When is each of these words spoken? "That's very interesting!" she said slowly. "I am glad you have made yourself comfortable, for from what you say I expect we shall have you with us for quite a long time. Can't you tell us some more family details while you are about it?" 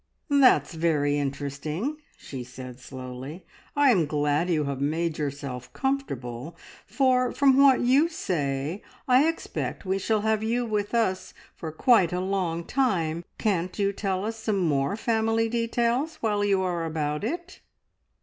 "That's 0.31 0.73
very 0.73 1.19
interesting!" 1.19 1.97
she 2.17 2.43
said 2.43 2.79
slowly. 2.79 3.45
"I 3.75 3.91
am 3.91 4.07
glad 4.07 4.49
you 4.49 4.63
have 4.63 4.81
made 4.81 5.19
yourself 5.19 5.71
comfortable, 5.73 6.57
for 6.87 7.31
from 7.31 7.55
what 7.61 7.81
you 7.81 8.09
say 8.09 8.81
I 9.07 9.27
expect 9.27 9.85
we 9.85 9.99
shall 9.99 10.21
have 10.21 10.41
you 10.41 10.65
with 10.65 10.95
us 10.95 11.35
for 11.55 11.71
quite 11.71 12.11
a 12.11 12.19
long 12.19 12.63
time. 12.65 13.23
Can't 13.37 13.77
you 13.77 13.93
tell 13.93 14.25
us 14.25 14.37
some 14.37 14.57
more 14.57 14.95
family 14.95 15.47
details 15.47 16.15
while 16.15 16.43
you 16.43 16.63
are 16.63 16.83
about 16.83 17.23
it?" 17.23 17.59